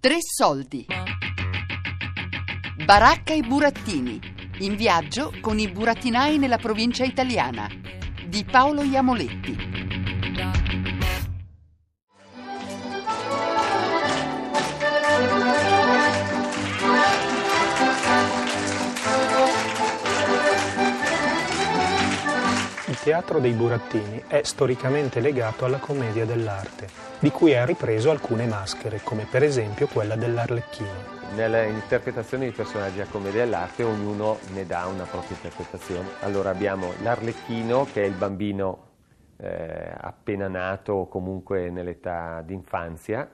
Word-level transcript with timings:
Tre 0.00 0.16
soldi. 0.20 0.86
Baracca 2.86 3.34
e 3.34 3.42
burattini. 3.42 4.18
In 4.60 4.74
viaggio 4.74 5.30
con 5.42 5.58
i 5.58 5.68
burattinai 5.68 6.38
nella 6.38 6.56
provincia 6.56 7.04
italiana. 7.04 7.68
Di 8.26 8.42
Paolo 8.50 8.82
Iamoletti. 8.82 9.59
Teatro 23.10 23.40
dei 23.40 23.54
burattini 23.54 24.22
è 24.28 24.42
storicamente 24.44 25.18
legato 25.18 25.64
alla 25.64 25.78
commedia 25.78 26.24
dell'arte, 26.24 26.86
di 27.18 27.28
cui 27.30 27.56
ha 27.56 27.64
ripreso 27.64 28.12
alcune 28.12 28.46
maschere, 28.46 29.00
come 29.02 29.26
per 29.28 29.42
esempio 29.42 29.88
quella 29.88 30.14
dell'Arlecchino. 30.14 31.18
Nelle 31.34 31.70
interpretazioni 31.70 32.44
di 32.44 32.52
personaggi 32.52 33.00
a 33.00 33.08
commedia 33.10 33.42
dell'arte 33.42 33.82
ognuno 33.82 34.38
ne 34.54 34.64
dà 34.64 34.86
una 34.86 35.02
propria 35.02 35.34
interpretazione. 35.34 36.06
Allora 36.20 36.50
abbiamo 36.50 36.92
l'Arlecchino 37.02 37.84
che 37.92 38.04
è 38.04 38.06
il 38.06 38.14
bambino 38.14 38.90
eh, 39.38 39.92
appena 39.92 40.46
nato 40.46 40.92
o 40.92 41.08
comunque 41.08 41.68
nell'età 41.68 42.42
d'infanzia, 42.42 43.28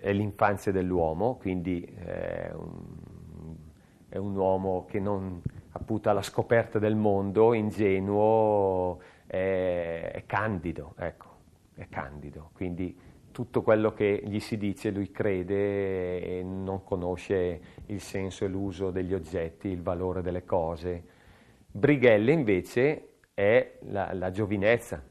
è 0.00 0.12
l'infanzia 0.12 0.72
dell'uomo, 0.72 1.36
quindi 1.36 1.84
eh, 2.04 2.50
un, 2.52 3.54
è 4.08 4.16
un 4.16 4.34
uomo 4.34 4.86
che 4.90 4.98
non 4.98 5.40
appunto 5.76 6.08
alla 6.08 6.22
scoperta 6.22 6.78
del 6.78 6.96
mondo, 6.96 7.52
ingenuo, 7.52 8.98
è, 9.26 10.10
è 10.14 10.24
candido, 10.26 10.94
ecco, 10.96 11.26
è 11.74 11.86
candido, 11.88 12.50
quindi 12.54 12.98
tutto 13.30 13.60
quello 13.60 13.92
che 13.92 14.22
gli 14.24 14.40
si 14.40 14.56
dice 14.56 14.90
lui 14.90 15.10
crede 15.10 16.38
e 16.38 16.42
non 16.42 16.82
conosce 16.82 17.60
il 17.86 18.00
senso 18.00 18.46
e 18.46 18.48
l'uso 18.48 18.90
degli 18.90 19.12
oggetti, 19.12 19.68
il 19.68 19.82
valore 19.82 20.22
delle 20.22 20.44
cose. 20.44 21.04
Brighelle 21.70 22.32
invece 22.32 23.16
è 23.34 23.74
la, 23.88 24.14
la 24.14 24.30
giovinezza, 24.30 25.04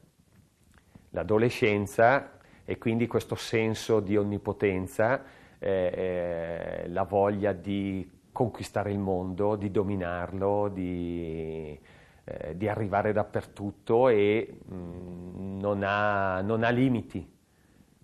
l'adolescenza 1.10 2.40
e 2.64 2.78
quindi 2.78 3.06
questo 3.06 3.36
senso 3.36 4.00
di 4.00 4.16
onnipotenza, 4.16 5.22
eh, 5.60 6.82
eh, 6.82 6.88
la 6.88 7.04
voglia 7.04 7.52
di 7.52 8.15
conquistare 8.36 8.92
il 8.92 8.98
mondo, 8.98 9.56
di 9.56 9.70
dominarlo, 9.70 10.68
di, 10.68 11.80
eh, 12.24 12.54
di 12.54 12.68
arrivare 12.68 13.14
dappertutto 13.14 14.10
e 14.10 14.58
mh, 14.62 14.74
mm, 14.74 15.58
non, 15.58 15.82
ha, 15.82 16.42
non, 16.42 16.62
ha, 16.62 16.68
limiti. 16.68 17.32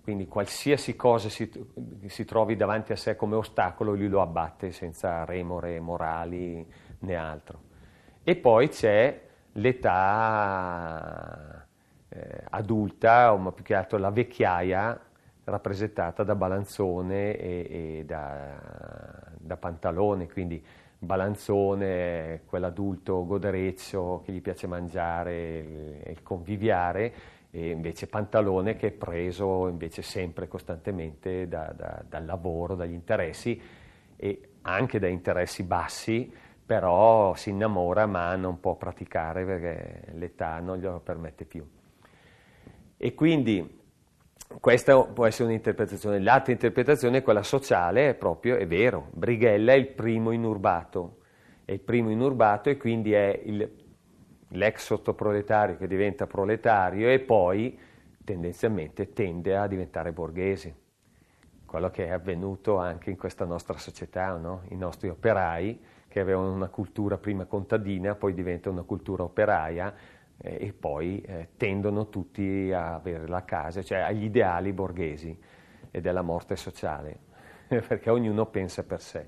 Quindi 0.03 0.27
qualsiasi 0.27 0.97
cosa 0.97 1.29
si, 1.29 1.53
si, 2.07 2.25
trovi 2.25 2.57
davanti 2.57 2.93
a 2.93 2.97
sé 2.97 3.15
come 3.15 3.37
ostacolo, 3.37 3.95
lui 3.95 4.09
lo 4.09 4.23
abbatte 4.23 4.73
senza 4.73 5.27
remore 5.27 5.79
morali 5.81 6.67
né 7.01 7.15
altro. 7.15 7.61
E 8.25 8.35
poi 8.37 8.71
c'è 8.71 9.21
l'età 9.53 10.57
eh, 12.09 12.45
adulta, 12.49 13.35
o 13.35 13.53
più 13.53 13.63
che 13.63 13.75
altro 13.75 13.99
la 13.99 14.09
vecchiaia, 14.11 14.99
rappresentata 15.45 16.25
da 16.25 16.35
Balanzone 16.35 17.37
e, 17.37 17.67
e 17.99 18.05
da, 18.07 19.31
da, 19.43 19.57
Pantalone, 19.57 20.29
quindi 20.29 20.65
Balanzone, 20.99 22.43
quell'adulto 22.47 23.27
godereccio 23.27 24.23
che 24.25 24.33
gli 24.33 24.41
piace 24.41 24.67
mangiare 24.67 26.03
e 26.03 26.17
conviviare, 26.23 27.13
e 27.51 27.71
invece 27.71 28.07
Pantalone 28.07 28.77
che 28.77 28.89
è 28.89 28.93
preso 28.93 29.69
invece 29.69 30.01
sempre 30.01 30.49
costantemente 30.49 31.49
da, 31.49 31.73
da, 31.77 32.03
dal 32.09 32.25
lavoro, 32.25 32.75
dagli 32.75 32.95
interessi 32.95 33.61
e 34.17 34.49
anche 34.63 34.99
da 34.99 35.09
interessi 35.09 35.63
bassi, 35.65 36.33
però 36.65 37.35
si 37.35 37.51
innamora 37.51 38.07
ma 38.07 38.35
non 38.37 38.61
può 38.61 38.77
praticare 38.77 39.45
perché 39.45 40.13
l'età 40.15 40.61
non 40.61 40.79
glielo 40.79 41.01
permette 41.01 41.45
più. 41.45 41.69
E 42.97 43.15
quindi 43.15 43.82
questa 44.61 45.03
può 45.05 45.27
essere 45.27 45.49
un'interpretazione. 45.49 46.21
L'altra 46.21 46.53
interpretazione 46.53 47.19
è 47.19 47.23
quella 47.23 47.43
sociale, 47.43 48.11
è 48.11 48.15
proprio, 48.15 48.57
è 48.57 48.67
vero, 48.67 49.09
Brighella 49.13 49.73
è 49.73 49.77
il 49.77 49.89
primo 49.89 50.31
inurbato, 50.31 51.19
è 51.65 51.73
il 51.73 51.81
primo 51.81 52.11
inurbato 52.11 52.71
e 52.71 52.77
quindi 52.77 53.13
è 53.13 53.41
il, 53.45 53.71
l'ex 54.49 54.85
sottoproletario 54.85 55.77
che 55.77 55.87
diventa 55.87 56.27
proletario 56.27 57.09
e 57.09 57.21
poi 57.21 57.79
tendenzialmente 58.25 59.13
tende 59.13 59.57
a 59.57 59.67
diventare 59.67 60.13
borghese. 60.13 60.77
Quello 61.65 61.91
che 61.91 62.07
è 62.07 62.11
avvenuto 62.11 62.77
anche 62.77 63.11
in 63.11 63.17
questa 63.17 63.45
nostra 63.45 63.79
società, 63.79 64.37
no? 64.37 64.63
i 64.69 64.77
nostri 64.77 65.09
operai 65.09 65.81
che 66.07 66.21
avevano 66.21 66.53
una 66.53 66.69
cultura 66.69 67.17
prima 67.17 67.47
contadina, 67.47 68.15
poi 68.15 68.35
diventa 68.35 68.69
una 68.69 68.83
cultura 68.83 69.23
operaia, 69.23 69.95
eh, 70.43 70.67
e 70.67 70.73
poi 70.73 71.21
eh, 71.21 71.51
tendono 71.57 72.09
tutti 72.09 72.71
a 72.73 72.95
avere 72.95 73.29
la 73.29 73.45
casa, 73.45 73.83
cioè 73.83 73.99
agli 73.99 74.25
ideali 74.25 74.73
borghesi 74.73 75.39
e 75.91 76.01
della 76.01 76.23
morte 76.23 76.57
sociale, 76.57 77.17
perché 77.69 78.11
ognuno 78.11 78.47
pensa 78.47 78.83
per 78.83 79.01
sé. 79.01 79.27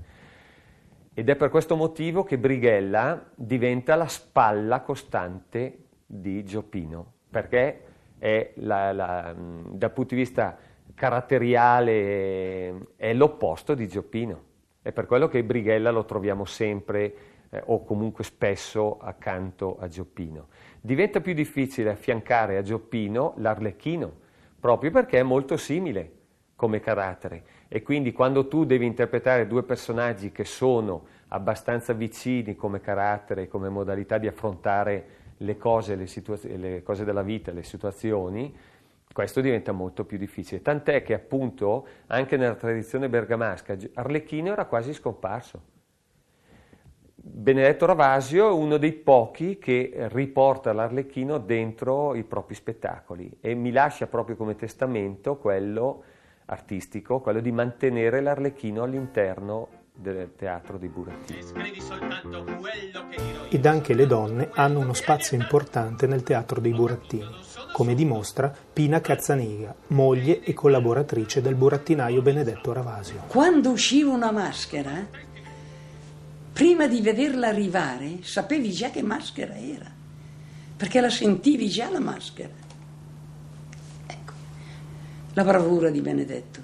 Ed 1.15 1.29
è 1.29 1.37
per 1.37 1.49
questo 1.49 1.77
motivo 1.77 2.25
che 2.25 2.37
Brighella 2.37 3.31
diventa 3.37 3.95
la 3.95 4.09
spalla 4.09 4.81
costante 4.81 5.85
di 6.05 6.45
Gioppino, 6.45 7.13
perché 7.31 7.83
la, 8.55 8.93
la, 8.93 9.35
dal 9.37 9.93
punto 9.93 10.15
di 10.15 10.21
vista 10.21 10.57
caratteriale 10.95 12.95
è 12.97 13.13
l'opposto 13.13 13.75
di 13.75 13.87
Gioppino. 13.87 14.43
È 14.83 14.91
per 14.91 15.07
quello 15.07 15.29
che 15.29 15.45
Brighella 15.45 15.91
lo 15.91 16.05
troviamo 16.05 16.45
sempre 16.45 17.15
eh, 17.55 17.63
o 17.67 17.85
comunque 17.85 18.25
spesso 18.25 18.99
accanto 18.99 19.77
a 19.79 19.87
Gioppino. 19.87 20.49
Diventa 20.81 21.21
più 21.21 21.33
difficile 21.33 21.91
affiancare 21.91 22.57
a 22.57 22.63
Gioppino 22.63 23.35
l'Arlecchino, 23.37 24.13
proprio 24.59 24.91
perché 24.91 25.21
è 25.21 25.23
molto 25.23 25.57
simile 25.57 26.13
come 26.57 26.81
carattere 26.81 27.45
e 27.69 27.83
quindi 27.83 28.13
quando 28.13 28.49
tu 28.49 28.65
devi 28.65 28.87
interpretare 28.87 29.47
due 29.47 29.63
personaggi 29.63 30.31
che 30.33 30.45
sono 30.45 31.07
abbastanza 31.29 31.93
vicini 31.93 32.55
come 32.55 32.81
carattere, 32.81 33.49
come 33.49 33.69
modalità 33.69 34.19
di 34.19 34.27
affrontare 34.27 35.23
le 35.39 35.57
cose, 35.57 35.97
le, 35.97 36.07
situaz- 36.07 36.47
le 36.47 36.83
cose 36.83 37.05
della 37.05 37.23
vita, 37.23 37.51
le 37.53 37.65
situazioni, 37.65 38.55
questo 39.13 39.41
diventa 39.41 39.73
molto 39.73 40.05
più 40.05 40.19
difficile. 40.19 40.63
Tant'è 40.63 41.03
che 41.03 41.15
appunto 41.15 41.87
anche 42.07 42.37
nella 42.37 42.55
tradizione 42.55 43.09
bergamasca 43.09 43.77
Arlecchino 43.95 44.53
era 44.53 44.65
quasi 44.67 44.93
scomparso. 44.93 45.74
Benedetto 47.27 47.87
Ravasio 47.87 48.51
è 48.51 48.53
uno 48.53 48.77
dei 48.77 48.93
pochi 48.93 49.57
che 49.57 50.09
riporta 50.11 50.75
l'Arlecchino 50.75 51.39
dentro 51.39 52.15
i 52.15 52.23
propri 52.23 52.55
spettacoli 52.55 53.39
e 53.41 53.55
mi 53.55 53.73
lascia 53.73 54.07
proprio 54.07 54.37
come 54.37 54.57
testamento 54.57 55.39
quello 55.39 56.03
artistico, 56.45 57.21
quello 57.21 57.41
di 57.41 57.51
mantenere 57.51 58.21
l'Arlecchino 58.21 58.83
all'interno 58.83 59.69
del 59.95 60.35
teatro 60.37 60.77
dei 60.77 60.91
burattini. 60.91 61.41
Ed 63.49 63.65
anche 63.65 63.95
le 63.95 64.07
donne 64.07 64.51
hanno 64.53 64.81
uno 64.81 64.93
spazio 64.93 65.35
importante 65.39 66.07
nel 66.07 66.25
teatro 66.25 66.61
dei 66.61 66.75
burattini, 66.75 67.35
come 67.73 67.95
dimostra 67.95 68.53
Pina 68.71 69.01
Cazzaniga, 69.01 69.75
moglie 69.89 70.41
e 70.43 70.53
collaboratrice 70.53 71.41
del 71.41 71.55
burattinaio 71.55 72.21
Benedetto 72.21 72.75
Ravasio. 72.75 73.23
Quando 73.29 73.71
usciva 73.71 74.11
una 74.11 74.31
maschera, 74.31 75.33
prima 76.55 76.87
di 76.87 77.01
vederla 77.01 77.49
arrivare 77.49 78.19
sapevi 78.23 78.71
già 78.71 78.91
che 78.91 79.03
maschera 79.03 79.57
era, 79.57 79.91
perché 80.77 81.01
la 81.01 81.11
sentivi 81.11 81.69
già 81.69 81.91
la 81.91 81.99
maschera. 81.99 82.55
Ecco, 84.07 84.33
la 85.33 85.43
bravura 85.43 85.91
di 85.91 86.01
Benedetto. 86.01 86.63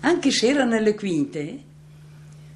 Anche 0.00 0.30
se 0.30 0.48
era 0.48 0.64
nelle 0.64 0.94
quinte, 0.94 1.62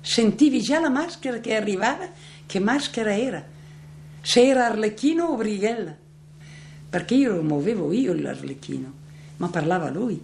sentivi 0.03 0.61
già 0.61 0.81
la 0.81 0.91
maschera 0.91 1.39
che 1.39 1.57
arrivava, 1.57 2.11
che 2.45 2.59
maschera 2.59 3.17
era, 3.17 3.43
se 4.21 4.47
era 4.47 4.67
Arlecchino 4.67 5.25
o 5.25 5.37
Brighella, 5.37 5.97
perché 6.91 7.15
io 7.15 7.37
lo 7.37 7.43
muovevo 7.43 7.91
io 7.91 8.13
l'Arlecchino, 8.13 8.93
ma 9.39 9.49
parlava 9.49 9.89
lui. 9.89 10.23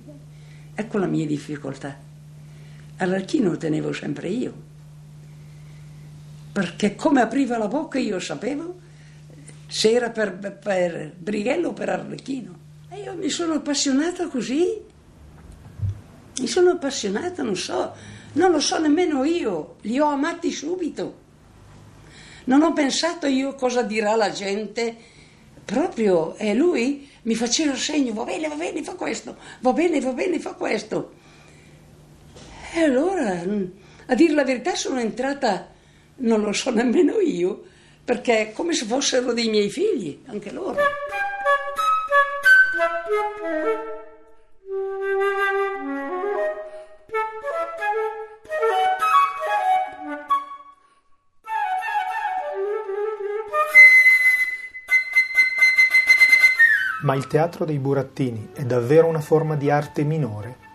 Ecco 0.75 0.99
la 0.99 1.07
mia 1.07 1.27
difficoltà. 1.27 1.97
Arlecchino 2.99 3.49
lo 3.49 3.57
tenevo 3.57 3.91
sempre 3.95 4.29
io 4.29 4.69
perché 6.53 6.95
come 6.95 7.21
apriva 7.21 7.59
la 7.59 7.69
bocca 7.69 7.99
io 7.99 8.19
sapevo 8.19 8.89
se 9.67 9.93
era 9.93 10.11
per, 10.11 10.37
per 10.59 11.15
Brighello 11.17 11.69
o 11.69 11.73
per 11.73 11.89
Arlecchino. 11.91 12.59
E 12.91 13.03
io 13.03 13.15
mi 13.15 13.29
sono 13.29 13.55
appassionata 13.55 14.27
così, 14.27 14.67
mi 16.41 16.47
sono 16.49 16.71
appassionata, 16.71 17.45
non 17.45 17.57
so, 17.57 17.95
non 18.33 18.51
lo 18.51 18.59
so 18.59 18.81
nemmeno 18.81 19.23
io, 19.23 19.77
li 19.83 20.01
ho 20.01 20.07
amati 20.07 20.51
subito. 20.51 21.19
Non 22.45 22.63
ho 22.63 22.73
pensato 22.73 23.27
io 23.27 23.55
cosa 23.55 23.83
dirà 23.83 24.17
la 24.17 24.33
gente, 24.33 24.97
proprio, 25.65 26.35
e 26.35 26.53
lui 26.55 27.09
mi 27.23 27.37
faceva 27.37 27.77
segno, 27.77 28.13
va 28.13 28.25
bene, 28.25 28.49
va 28.49 28.57
bene, 28.57 28.83
fa 28.83 28.95
questo, 28.95 29.37
va 29.61 29.73
bene, 29.73 30.01
va 30.01 30.13
bene, 30.13 30.41
fa 30.41 30.55
questo. 30.55 31.13
E 32.75 32.81
allora, 32.81 33.41
a 34.07 34.15
dire 34.15 34.35
la 34.35 34.45
verità, 34.45 34.75
sono 34.75 34.99
entrata, 34.99 35.69
non 36.21 36.43
lo 36.43 36.53
so 36.53 36.71
nemmeno 36.71 37.21
io, 37.21 37.63
perché 38.05 38.49
è 38.49 38.53
come 38.53 38.73
se 38.73 38.85
fossero 38.85 39.33
dei 39.33 39.49
miei 39.49 39.71
figli, 39.71 40.23
anche 40.27 40.51
loro. 40.51 40.79
Ma 57.03 57.15
il 57.15 57.27
teatro 57.27 57.65
dei 57.65 57.79
burattini 57.79 58.51
è 58.53 58.63
davvero 58.63 59.07
una 59.07 59.21
forma 59.21 59.57
di 59.57 59.71
arte 59.71 60.05
minore? 60.05 60.69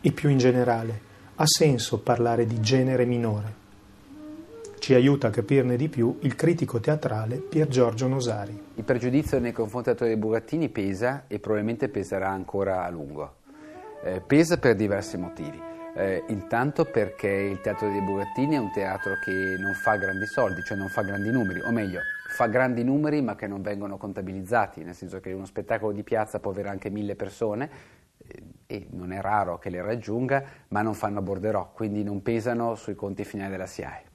E 0.00 0.12
più 0.12 0.28
in 0.28 0.38
generale, 0.38 1.00
ha 1.36 1.44
senso 1.46 1.98
parlare 1.98 2.46
di 2.46 2.60
genere 2.60 3.04
minore? 3.04 3.61
Ci 4.82 4.94
aiuta 4.94 5.28
a 5.28 5.30
capirne 5.30 5.76
di 5.76 5.88
più 5.88 6.18
il 6.22 6.34
critico 6.34 6.80
teatrale 6.80 7.36
Pier 7.36 7.68
Giorgio 7.68 8.08
Nosari. 8.08 8.60
Il 8.74 8.82
pregiudizio 8.82 9.38
nei 9.38 9.52
confronti 9.52 9.94
dei 9.94 10.16
burattini 10.16 10.70
pesa 10.70 11.26
e 11.28 11.38
probabilmente 11.38 11.88
peserà 11.88 12.30
ancora 12.30 12.82
a 12.82 12.90
lungo. 12.90 13.36
Eh, 14.02 14.20
pesa 14.20 14.58
per 14.58 14.74
diversi 14.74 15.16
motivi. 15.16 15.56
Eh, 15.94 16.24
intanto 16.30 16.84
perché 16.84 17.28
il 17.28 17.60
teatro 17.60 17.88
dei 17.90 18.00
burattini 18.02 18.56
è 18.56 18.58
un 18.58 18.72
teatro 18.72 19.12
che 19.24 19.30
non 19.56 19.72
fa 19.74 19.94
grandi 19.94 20.26
soldi, 20.26 20.62
cioè 20.64 20.76
non 20.76 20.88
fa 20.88 21.02
grandi 21.02 21.30
numeri, 21.30 21.60
o 21.60 21.70
meglio, 21.70 22.00
fa 22.34 22.48
grandi 22.48 22.82
numeri 22.82 23.22
ma 23.22 23.36
che 23.36 23.46
non 23.46 23.62
vengono 23.62 23.96
contabilizzati, 23.96 24.82
nel 24.82 24.96
senso 24.96 25.20
che 25.20 25.30
uno 25.30 25.46
spettacolo 25.46 25.92
di 25.92 26.02
piazza 26.02 26.40
può 26.40 26.50
avere 26.50 26.70
anche 26.70 26.90
mille 26.90 27.14
persone 27.14 27.70
eh, 28.18 28.42
e 28.66 28.88
non 28.90 29.12
è 29.12 29.20
raro 29.20 29.58
che 29.58 29.70
le 29.70 29.80
raggiunga, 29.80 30.42
ma 30.70 30.82
non 30.82 30.94
fanno 30.94 31.22
borderò, 31.22 31.70
quindi 31.72 32.02
non 32.02 32.20
pesano 32.20 32.74
sui 32.74 32.96
conti 32.96 33.22
finali 33.22 33.52
della 33.52 33.66
SIAE. 33.66 34.10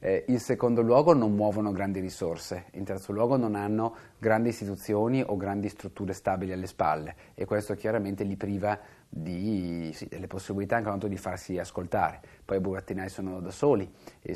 Eh, 0.00 0.24
in 0.28 0.38
secondo 0.38 0.82
luogo 0.82 1.12
non 1.12 1.34
muovono 1.34 1.72
grandi 1.72 2.00
risorse, 2.00 2.66
in 2.72 2.84
terzo 2.84 3.12
luogo 3.12 3.36
non 3.36 3.54
hanno 3.54 3.94
grandi 4.18 4.50
istituzioni 4.50 5.22
o 5.24 5.36
grandi 5.36 5.68
strutture 5.68 6.12
stabili 6.12 6.52
alle 6.52 6.66
spalle 6.66 7.14
e 7.34 7.44
questo 7.44 7.74
chiaramente 7.74 8.24
li 8.24 8.36
priva 8.36 8.78
di, 9.08 9.90
sì, 9.94 10.06
delle 10.06 10.26
possibilità 10.26 10.76
anche 10.76 10.88
tanto 10.88 11.08
di 11.08 11.16
farsi 11.16 11.58
ascoltare. 11.58 12.20
Poi 12.44 12.58
i 12.58 12.60
burattinai 12.60 13.08
sono 13.08 13.40
da 13.40 13.50
soli, 13.50 13.90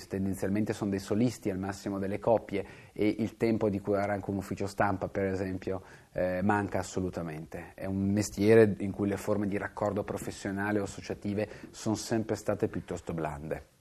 tendenzialmente 0.08 0.72
sono 0.72 0.90
dei 0.90 0.98
solisti 0.98 1.50
al 1.50 1.58
massimo 1.58 1.98
delle 1.98 2.18
coppie 2.18 2.64
e 2.92 3.16
il 3.18 3.36
tempo 3.36 3.68
di 3.68 3.80
curare 3.80 4.12
anche 4.12 4.30
un 4.30 4.36
ufficio 4.36 4.66
stampa, 4.66 5.08
per 5.08 5.24
esempio, 5.24 5.82
eh, 6.12 6.40
manca 6.42 6.78
assolutamente. 6.78 7.72
È 7.74 7.84
un 7.84 8.10
mestiere 8.10 8.74
in 8.78 8.92
cui 8.92 9.08
le 9.08 9.16
forme 9.16 9.46
di 9.46 9.58
raccordo 9.58 10.02
professionale 10.02 10.80
o 10.80 10.84
associative 10.84 11.48
sono 11.70 11.94
sempre 11.94 12.36
state 12.36 12.68
piuttosto 12.68 13.12
blande. 13.12 13.71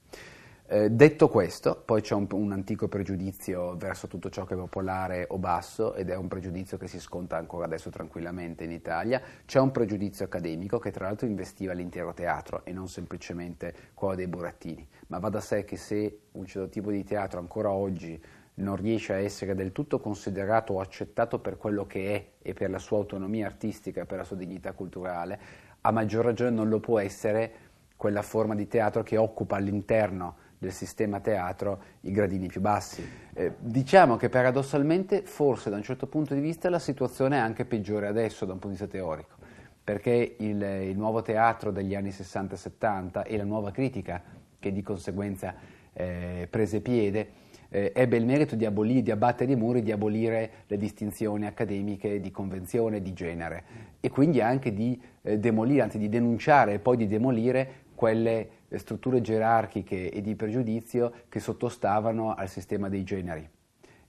Eh, 0.72 0.88
detto 0.88 1.28
questo, 1.28 1.82
poi 1.84 2.00
c'è 2.00 2.14
un, 2.14 2.26
un, 2.30 2.50
antico 2.50 2.88
pregiudizio 2.88 3.76
verso 3.76 4.06
tutto 4.06 4.30
ciò 4.30 4.46
che 4.46 4.54
è 4.54 4.56
popolare 4.56 5.26
o 5.28 5.36
basso 5.36 5.92
ed 5.92 6.08
è 6.08 6.16
un 6.16 6.28
pregiudizio 6.28 6.78
che 6.78 6.88
si 6.88 6.98
sconta 6.98 7.36
ancora 7.36 7.66
adesso 7.66 7.90
tranquillamente 7.90 8.64
in 8.64 8.72
Italia, 8.72 9.20
c'è 9.44 9.60
un 9.60 9.70
pregiudizio 9.70 10.24
accademico 10.24 10.78
che 10.78 10.90
tra 10.90 11.04
l'altro 11.04 11.26
investiva 11.26 11.74
l'intero 11.74 12.14
teatro 12.14 12.64
e 12.64 12.72
non 12.72 12.88
semplicemente 12.88 13.74
quello 13.92 14.14
dei 14.14 14.26
burattini, 14.28 14.88
ma 15.08 15.18
va 15.18 15.28
da 15.28 15.40
sé 15.40 15.66
che 15.66 15.76
se 15.76 16.20
un 16.32 16.46
certo 16.46 16.70
tipo 16.70 16.90
di 16.90 17.04
teatro 17.04 17.38
ancora 17.38 17.70
oggi 17.70 18.18
non 18.54 18.76
riesce 18.76 19.12
a 19.12 19.18
essere 19.18 19.54
del 19.54 19.72
tutto 19.72 20.00
considerato 20.00 20.72
o 20.72 20.80
accettato 20.80 21.38
per 21.38 21.58
quello 21.58 21.86
che 21.86 22.14
è 22.14 22.26
e 22.40 22.54
per 22.54 22.70
la 22.70 22.78
sua 22.78 22.96
autonomia 22.96 23.44
artistica 23.44 24.00
e 24.00 24.06
per 24.06 24.16
la 24.16 24.24
sua 24.24 24.36
dignità 24.36 24.72
culturale, 24.72 25.38
a 25.82 25.90
maggior 25.90 26.24
ragione 26.24 26.48
non 26.48 26.70
lo 26.70 26.80
può 26.80 26.98
essere 26.98 27.52
quella 27.94 28.22
forma 28.22 28.54
di 28.54 28.66
teatro 28.66 29.02
che 29.02 29.18
occupa 29.18 29.56
all'interno 29.56 30.48
del 30.62 30.70
sistema 30.70 31.18
teatro 31.18 31.82
i 32.02 32.12
gradini 32.12 32.46
più 32.46 32.60
bassi. 32.60 33.04
Eh, 33.34 33.54
diciamo 33.58 34.14
che 34.16 34.28
paradossalmente 34.28 35.22
forse 35.22 35.70
da 35.70 35.76
un 35.76 35.82
certo 35.82 36.06
punto 36.06 36.34
di 36.34 36.40
vista 36.40 36.70
la 36.70 36.78
situazione 36.78 37.34
è 37.34 37.40
anche 37.40 37.64
peggiore 37.64 38.06
adesso 38.06 38.44
da 38.44 38.52
un 38.52 38.60
punto 38.60 38.76
di 38.76 38.80
vista 38.80 38.96
teorico, 38.96 39.34
perché 39.82 40.36
il, 40.38 40.62
il 40.62 40.96
nuovo 40.96 41.20
teatro 41.20 41.72
degli 41.72 41.96
anni 41.96 42.10
60-70 42.10 43.24
e 43.26 43.36
la 43.36 43.42
nuova 43.42 43.72
critica 43.72 44.22
che 44.60 44.70
di 44.70 44.82
conseguenza 44.82 45.52
eh, 45.94 46.46
prese 46.48 46.80
piede 46.80 47.40
eh, 47.68 47.90
ebbe 47.92 48.16
il 48.16 48.24
merito 48.24 48.54
di, 48.54 48.64
abolire, 48.64 49.02
di 49.02 49.10
abbattere 49.10 49.50
i 49.50 49.56
muri, 49.56 49.82
di 49.82 49.90
abolire 49.90 50.50
le 50.68 50.76
distinzioni 50.76 51.46
accademiche 51.46 52.20
di 52.20 52.30
convenzione, 52.30 53.02
di 53.02 53.12
genere. 53.14 53.64
E 53.98 54.10
quindi 54.10 54.40
anche 54.40 54.72
di 54.72 55.00
eh, 55.22 55.38
demolire, 55.38 55.82
anzi 55.82 55.98
di 55.98 56.08
denunciare 56.08 56.74
e 56.74 56.78
poi 56.78 56.96
di 56.98 57.08
demolire 57.08 57.80
quelle 58.02 58.48
strutture 58.74 59.20
gerarchiche 59.20 60.10
e 60.10 60.20
di 60.22 60.34
pregiudizio 60.34 61.12
che 61.28 61.38
sottostavano 61.38 62.34
al 62.34 62.48
sistema 62.48 62.88
dei 62.88 63.04
generi 63.04 63.48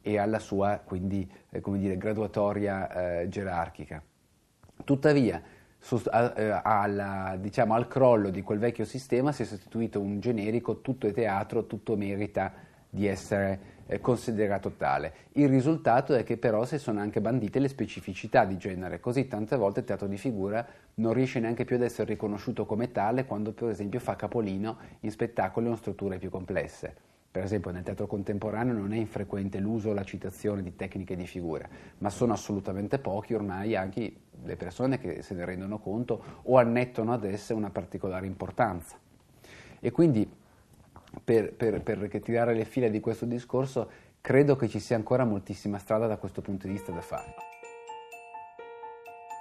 e 0.01 0.17
alla 0.17 0.39
sua 0.39 0.81
quindi 0.83 1.31
eh, 1.51 1.61
dire, 1.77 1.95
graduatoria 1.95 3.19
eh, 3.21 3.29
gerarchica. 3.29 4.01
Tuttavia, 4.83 5.39
sost- 5.77 6.09
eh, 6.11 6.59
alla, 6.63 7.37
diciamo, 7.39 7.75
al 7.75 7.87
crollo 7.87 8.31
di 8.31 8.41
quel 8.41 8.57
vecchio 8.57 8.83
sistema 8.83 9.31
si 9.31 9.43
è 9.43 9.45
sostituito 9.45 9.99
un 9.99 10.19
generico 10.19 10.81
tutto 10.81 11.05
è 11.05 11.13
teatro, 11.13 11.67
tutto 11.67 11.95
merita 11.95 12.51
di 12.89 13.05
essere 13.05 13.72
considerato 13.99 14.71
tale. 14.71 15.13
Il 15.33 15.49
risultato 15.49 16.13
è 16.13 16.23
che 16.23 16.37
però 16.37 16.65
si 16.65 16.77
sono 16.77 16.99
anche 16.99 17.21
bandite 17.21 17.59
le 17.59 17.67
specificità 17.67 18.45
di 18.45 18.57
genere, 18.57 18.99
così 18.99 19.27
tante 19.27 19.55
volte 19.55 19.81
il 19.81 19.85
teatro 19.85 20.07
di 20.07 20.17
figura 20.17 20.65
non 20.95 21.13
riesce 21.13 21.39
neanche 21.39 21.65
più 21.65 21.75
ad 21.75 21.81
essere 21.81 22.09
riconosciuto 22.09 22.65
come 22.65 22.91
tale 22.91 23.25
quando 23.25 23.51
per 23.51 23.69
esempio 23.69 23.99
fa 23.99 24.15
capolino 24.15 24.77
in 25.01 25.11
spettacoli 25.11 25.67
o 25.67 25.75
strutture 25.75 26.17
più 26.17 26.29
complesse. 26.29 27.11
Per 27.33 27.43
esempio 27.43 27.71
nel 27.71 27.81
teatro 27.81 28.05
contemporaneo 28.05 28.73
non 28.73 28.93
è 28.93 28.97
infrequente 28.97 29.57
l'uso 29.57 29.89
o 29.89 29.93
la 29.93 30.03
citazione 30.03 30.61
di 30.61 30.75
tecniche 30.75 31.15
di 31.15 31.25
figura, 31.25 31.67
ma 31.97 32.11
sono 32.11 32.33
assolutamente 32.33 32.99
pochi 32.99 33.33
ormai 33.33 33.75
anche 33.75 34.13
le 34.43 34.55
persone 34.55 34.99
che 34.99 35.23
se 35.23 35.33
ne 35.33 35.43
rendono 35.43 35.79
conto 35.79 36.23
o 36.43 36.57
annettono 36.57 37.11
ad 37.11 37.23
esse 37.23 37.53
una 37.53 37.71
particolare 37.71 38.27
importanza. 38.27 38.97
E 39.79 39.91
quindi 39.91 40.29
per, 41.23 41.53
per, 41.53 41.81
per 41.81 41.97
ritirare 41.97 42.53
le 42.53 42.65
fila 42.65 42.87
di 42.87 42.99
questo 42.99 43.25
discorso, 43.25 43.89
credo 44.21 44.55
che 44.55 44.67
ci 44.67 44.79
sia 44.79 44.95
ancora 44.95 45.25
moltissima 45.25 45.77
strada 45.77 46.07
da 46.07 46.17
questo 46.17 46.41
punto 46.41 46.67
di 46.67 46.73
vista 46.73 46.91
da 46.91 47.01
fare. 47.01 47.35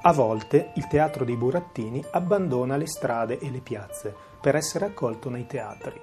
A 0.04 0.12
volte 0.12 0.72
il 0.74 0.86
teatro 0.88 1.24
dei 1.24 1.36
burattini 1.36 2.04
abbandona 2.10 2.76
le 2.76 2.86
strade 2.86 3.38
e 3.38 3.50
le 3.50 3.60
piazze 3.60 4.14
per 4.40 4.56
essere 4.56 4.86
accolto 4.86 5.30
nei 5.30 5.46
teatri. 5.46 6.00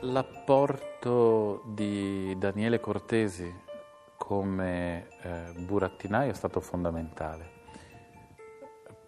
L'apporto 0.00 1.62
di 1.66 2.36
Daniele 2.38 2.78
Cortesi 2.78 3.52
come 4.16 5.08
eh, 5.22 5.52
burattinaio 5.64 6.30
è 6.30 6.34
stato 6.34 6.60
fondamentale 6.60 7.60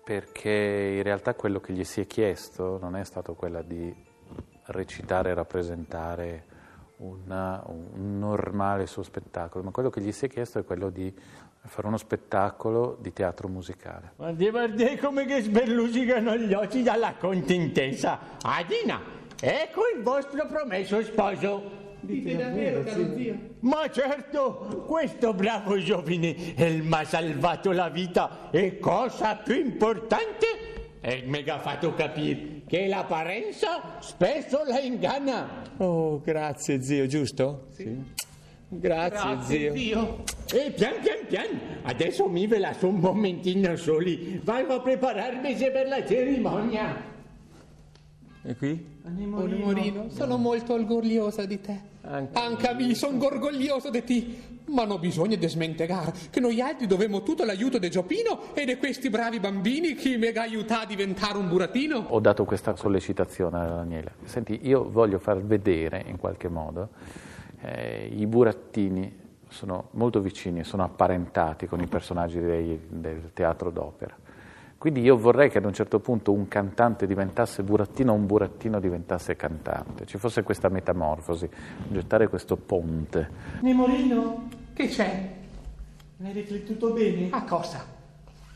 perché 0.05 0.95
in 0.97 1.03
realtà 1.03 1.35
quello 1.35 1.61
che 1.61 1.73
gli 1.73 1.83
si 1.83 2.03
è 2.03 2.07
chiesto 2.07 2.79
non 2.79 2.95
è 2.95 3.05
stato 3.05 3.35
quello 3.35 3.63
di 3.63 3.93
recitare 4.67 5.31
e 5.31 5.35
rappresentare 5.35 6.45
una, 6.99 7.63
un 7.67 8.19
normale 8.19 8.87
suo 8.87 9.03
spettacolo, 9.03 9.65
ma 9.65 9.71
quello 9.71 9.91
che 9.91 10.01
gli 10.01 10.13
si 10.13 10.27
è 10.27 10.29
chiesto 10.29 10.59
è 10.59 10.65
quello 10.65 10.91
di 10.91 11.13
fare 11.67 11.87
uno 11.87 11.97
spettacolo 11.97 12.97
di 13.01 13.13
teatro 13.13 13.49
musicale. 13.49 14.13
Guardi, 14.17 14.51
guardi 14.51 14.97
come 14.97 15.25
che 15.25 15.41
sberlusicano 15.41 16.37
gli 16.37 16.53
occhi 16.53 16.83
dalla 16.83 17.15
contentezza. 17.19 18.19
Adina, 18.43 19.01
ecco 19.41 19.83
il 19.95 20.03
vostro 20.03 20.47
promesso 20.47 21.03
sposo. 21.03 21.83
Dite 22.01 22.37
davvero, 22.37 22.83
caro 22.83 23.17
zio? 23.17 23.39
Ma 23.61 23.89
certo, 23.91 24.85
questo 24.87 25.33
bravo 25.33 25.79
giovine 25.79 26.55
mi 26.57 26.87
ha 26.91 27.05
salvato 27.05 27.73
la 27.73 27.89
vita 27.89 28.51
e 28.51 28.79
cosa 28.79 29.37
più 29.37 29.55
importante 29.55 30.47
e 31.01 31.25
mi 31.27 31.43
ha 31.49 31.59
fatto 31.59 31.95
capire 31.95 32.54
che 32.67 32.87
l'apparenza 32.87 33.99
spesso 34.01 34.63
la 34.65 34.81
inganna. 34.81 35.63
Oh, 35.79 36.21
grazie 36.21 36.83
zio, 36.83 37.07
giusto? 37.07 37.67
Sì. 37.71 38.23
Grazie, 38.69 39.35
grazie 39.35 39.77
zio. 39.77 40.25
zio. 40.47 40.59
E 40.59 40.71
pian 40.71 41.01
pian 41.01 41.27
pian, 41.29 41.61
adesso 41.83 42.29
mi 42.29 42.47
ve 42.47 42.59
la 42.59 42.73
so 42.73 42.89
un 42.89 42.97
momentino 42.97 43.77
soli, 43.77 44.41
vado 44.43 44.75
a 44.75 44.81
prepararmi 44.81 45.55
per 45.55 45.87
la 45.89 46.05
cerimonia. 46.05 47.13
E 48.43 48.57
qui? 48.57 48.85
Anemorino. 49.05 49.55
Anemorino, 49.55 50.11
sono 50.11 50.37
molto 50.37 50.75
orgogliosa 50.75 51.47
di 51.47 51.61
te. 51.61 51.93
Anche, 52.07 52.39
Anche 52.39 52.83
io 52.83 52.95
sono 52.95 53.25
orgoglioso 53.25 53.91
di 53.91 54.05
te. 54.05 54.27
Ma 54.67 54.85
non 54.85 54.99
bisogna 54.99 55.37
desmentegare 55.37 56.13
che 56.31 56.41
noi 56.41 56.61
altri 56.61 56.87
dovemo 56.87 57.23
tutto 57.23 57.45
l'aiuto 57.45 57.79
di 57.79 57.91
Giopino 57.91 58.55
e 58.55 58.65
di 58.65 58.77
questi 58.77 59.11
bravi 59.11 59.39
bambini 59.39 59.95
che 59.95 60.17
mi 60.17 60.29
ha 60.29 60.41
aiutato 60.41 60.83
a 60.83 60.87
diventare 60.87 61.37
un 61.37 61.49
burattino. 61.49 62.07
Ho 62.09 62.21
dato 62.21 62.45
questa 62.45 62.75
sollecitazione 62.75 63.59
a 63.59 63.67
Daniela. 63.67 64.11
Senti, 64.25 64.61
io 64.63 64.91
voglio 64.91 65.19
far 65.19 65.43
vedere 65.43 66.03
in 66.07 66.17
qualche 66.17 66.49
modo 66.49 66.89
eh, 67.61 68.11
i 68.11 68.27
burattini 68.27 69.23
sono 69.49 69.89
molto 69.93 70.21
vicini, 70.21 70.65
sono 70.65 70.83
apparentati 70.83 71.67
con 71.67 71.81
i 71.81 71.87
personaggi 71.87 72.41
dei, 72.41 72.81
del 72.89 73.31
teatro 73.35 73.71
d'opera 73.71 74.17
Quindi 74.85 75.01
io 75.01 75.17
vorrei 75.17 75.49
che 75.49 75.57
ad 75.57 75.65
un 75.65 75.73
certo 75.73 75.99
punto 75.99 76.31
un 76.31 76.47
cantante 76.47 77.07
diventasse 77.07 77.63
burattino 77.63 78.13
o 78.13 78.17
un 78.17 78.27
burattino 78.27 78.79
diventasse 78.81 79.35
cantante, 79.35 80.05
ci 80.05 80.19
fosse 80.19 80.43
questa 80.43 80.69
metamorfosi, 80.69 81.49
gettare 81.89 82.29
questo 82.29 82.57
ponte. 82.57 83.31
Nemorino, 83.63 84.47
Che 84.75 84.89
c'è? 84.89 85.31
hai 86.23 86.33
riflettuto 86.33 86.93
bene 86.93 87.29
A 87.31 87.45
cosa? 87.45 87.83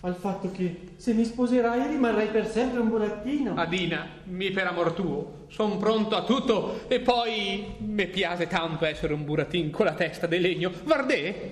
al 0.03 0.15
fatto 0.17 0.51
che 0.51 0.91
se 0.97 1.15
mi 1.15 1.25
sposerai 1.25 1.87
rimarrai 1.89 2.27
per 2.29 2.47
sempre 2.47 2.81
un 2.81 2.91
burattino? 2.91 3.55
Adina, 3.55 4.07
mi 4.25 4.51
per 4.51 4.67
amor 4.67 4.93
tuo, 4.93 5.47
son 5.49 5.79
pronto 5.79 6.15
a 6.15 6.25
tutto 6.25 6.81
e 6.89 7.01
poi 7.01 7.75
mi 7.79 8.07
piace 8.07 8.47
tanto 8.49 8.85
essere 8.85 9.15
un 9.15 9.25
burattino 9.25 9.71
con 9.71 9.87
la 9.87 9.95
testa 9.95 10.27
di 10.27 10.39
legno. 10.41 10.71
Vardè? 10.85 11.51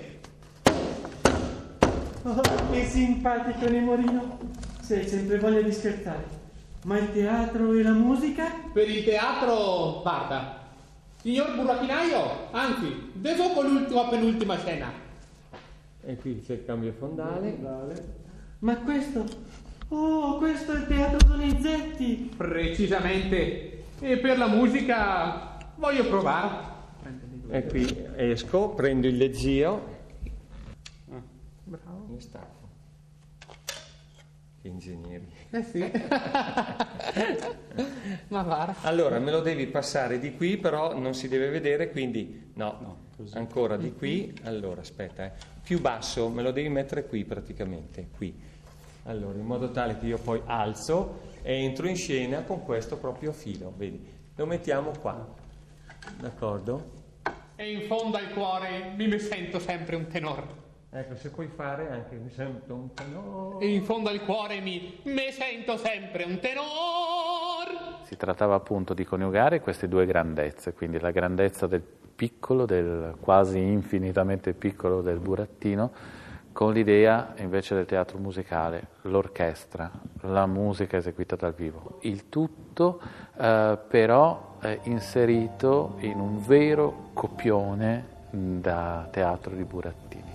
Oh, 2.24 2.40
che 2.72 2.84
simpatico 2.84 3.70
Nemorino. 3.70 4.38
Sei 4.86 5.08
sempre 5.08 5.40
voglia 5.40 5.62
di 5.62 5.72
scherzare. 5.72 6.24
Ma 6.84 6.96
il 6.96 7.10
teatro 7.12 7.72
e 7.72 7.82
la 7.82 7.90
musica? 7.90 8.52
Per 8.72 8.88
il 8.88 9.02
teatro, 9.02 10.00
guarda. 10.00 10.60
Signor 11.20 11.56
burattinaio, 11.56 12.52
anzi, 12.52 13.10
devo 13.14 13.62
l'ultima 13.62 14.06
penultima 14.06 14.56
scena. 14.56 14.92
E 16.04 16.16
qui 16.18 16.40
c'è 16.40 16.52
il 16.52 16.64
cambio 16.64 16.92
fondale. 16.92 17.58
Ma 18.60 18.76
questo... 18.76 19.24
Oh, 19.88 20.38
questo 20.38 20.70
è 20.70 20.76
il 20.76 20.86
teatro 20.86 21.18
Donizetti. 21.30 22.32
Precisamente. 22.36 23.86
E 23.98 24.18
per 24.18 24.38
la 24.38 24.46
musica 24.46 25.58
voglio 25.74 26.06
provare. 26.06 26.64
E 27.48 27.66
qui 27.66 28.06
esco, 28.14 28.68
prendo 28.68 29.08
il 29.08 29.16
leggio. 29.16 29.94
Bravo. 31.64 32.06
Mi 32.06 32.20
stacco. 32.20 32.55
Ingegneri. 34.68 35.26
Eh 35.50 35.62
sì. 35.62 35.78
Ma 38.28 38.42
guarda. 38.42 38.76
Allora, 38.82 39.18
me 39.18 39.30
lo 39.30 39.40
devi 39.40 39.66
passare 39.66 40.18
di 40.18 40.34
qui, 40.34 40.56
però 40.56 40.98
non 40.98 41.14
si 41.14 41.28
deve 41.28 41.48
vedere, 41.48 41.90
quindi 41.90 42.50
no, 42.54 43.04
ancora 43.32 43.76
di 43.76 43.92
qui. 43.92 44.34
Allora, 44.44 44.80
aspetta, 44.80 45.24
eh. 45.26 45.32
più 45.62 45.80
basso, 45.80 46.28
me 46.28 46.42
lo 46.42 46.50
devi 46.50 46.68
mettere 46.68 47.06
qui 47.06 47.24
praticamente, 47.24 48.08
qui. 48.16 48.34
Allora, 49.04 49.38
in 49.38 49.44
modo 49.44 49.70
tale 49.70 49.98
che 49.98 50.06
io 50.06 50.18
poi 50.18 50.40
alzo 50.46 51.20
e 51.42 51.62
entro 51.62 51.86
in 51.88 51.96
scena 51.96 52.42
con 52.42 52.64
questo 52.64 52.96
proprio 52.96 53.32
filo, 53.32 53.72
vedi? 53.76 54.04
Lo 54.34 54.46
mettiamo 54.46 54.90
qua, 55.00 55.26
d'accordo? 56.18 56.94
E 57.54 57.72
in 57.72 57.82
fondo 57.82 58.16
al 58.16 58.32
cuore 58.32 58.92
mi 58.96 59.18
sento 59.18 59.58
sempre 59.58 59.96
un 59.96 60.08
tenor. 60.08 60.65
Ecco, 60.98 61.14
se 61.16 61.28
puoi 61.28 61.48
fare 61.48 61.90
anche 61.90 62.14
mi 62.16 62.30
sento 62.30 62.74
un 62.74 62.94
tenore. 62.94 63.62
E 63.62 63.68
in 63.68 63.82
fondo 63.82 64.08
al 64.08 64.24
cuore 64.24 64.60
mi, 64.60 64.98
mi 65.02 65.30
sento 65.30 65.76
sempre 65.76 66.24
un 66.24 66.38
tenor. 66.38 68.04
Si 68.04 68.16
trattava 68.16 68.54
appunto 68.54 68.94
di 68.94 69.04
coniugare 69.04 69.60
queste 69.60 69.88
due 69.88 70.06
grandezze, 70.06 70.72
quindi 70.72 70.98
la 70.98 71.10
grandezza 71.10 71.66
del 71.66 71.82
piccolo, 71.82 72.64
del 72.64 73.14
quasi 73.20 73.58
infinitamente 73.58 74.54
piccolo 74.54 75.02
del 75.02 75.18
burattino, 75.18 75.92
con 76.52 76.72
l'idea 76.72 77.34
invece 77.40 77.74
del 77.74 77.84
teatro 77.84 78.16
musicale, 78.16 78.86
l'orchestra, 79.02 79.90
la 80.22 80.46
musica 80.46 80.96
eseguita 80.96 81.36
dal 81.36 81.52
vivo. 81.52 81.98
Il 82.02 82.30
tutto 82.30 83.02
eh, 83.36 83.78
però 83.86 84.56
eh, 84.62 84.80
inserito 84.84 85.96
in 85.98 86.18
un 86.20 86.40
vero 86.42 87.10
copione 87.12 88.14
da 88.30 89.06
teatro 89.10 89.54
di 89.54 89.64
burattini. 89.64 90.25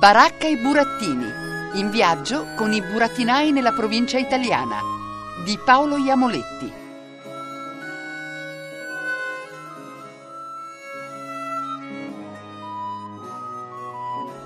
Baracca 0.00 0.46
e 0.46 0.56
burattini. 0.56 1.30
In 1.74 1.90
viaggio 1.90 2.54
con 2.56 2.72
i 2.72 2.80
burattinai 2.80 3.52
nella 3.52 3.72
provincia 3.72 4.16
italiana 4.16 4.78
di 5.44 5.58
Paolo 5.62 5.98
Iamoletti. 5.98 6.72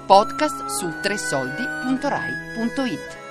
Podcast 0.06 0.66
su 0.66 0.92
tresoldi.rai.it 1.00 3.23